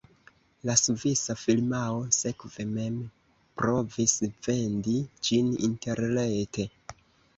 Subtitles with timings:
[0.69, 2.97] La svisa firmao sekve mem
[3.63, 4.17] provis
[4.49, 6.67] vendi ĝin interrete.